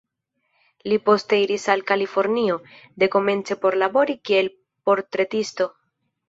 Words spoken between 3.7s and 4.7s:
labori kiel